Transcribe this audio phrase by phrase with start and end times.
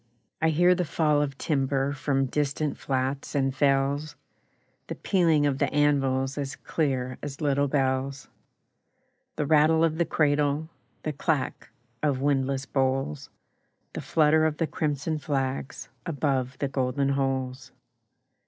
[0.41, 4.15] I hear the fall of timber From distant flats and fells,
[4.87, 8.27] The pealing of the anvils As clear as little bells,
[9.35, 10.69] The rattle of the cradle,
[11.03, 11.69] The clack
[12.01, 13.29] of windlass boles,
[13.93, 17.71] The flutter of the crimson flags Above the golden holes.